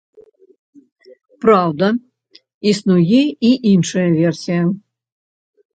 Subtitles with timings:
[1.45, 1.91] Праўда,
[2.73, 3.21] існуе
[3.53, 4.61] і іншая версія.